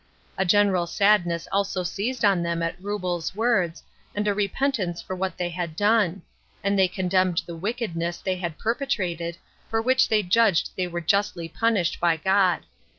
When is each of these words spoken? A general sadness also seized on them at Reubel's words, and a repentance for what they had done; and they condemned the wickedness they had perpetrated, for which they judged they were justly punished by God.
A 0.35 0.45
general 0.45 0.87
sadness 0.87 1.47
also 1.51 1.83
seized 1.83 2.25
on 2.25 2.41
them 2.41 2.63
at 2.63 2.75
Reubel's 2.81 3.35
words, 3.35 3.83
and 4.15 4.27
a 4.27 4.33
repentance 4.33 4.99
for 4.99 5.15
what 5.15 5.37
they 5.37 5.49
had 5.49 5.75
done; 5.75 6.23
and 6.63 6.73
they 6.79 6.87
condemned 6.87 7.43
the 7.45 7.55
wickedness 7.55 8.17
they 8.17 8.37
had 8.37 8.57
perpetrated, 8.57 9.37
for 9.69 9.79
which 9.79 10.07
they 10.09 10.23
judged 10.23 10.71
they 10.75 10.87
were 10.87 11.01
justly 11.01 11.47
punished 11.47 11.99
by 11.99 12.17
God. 12.17 12.61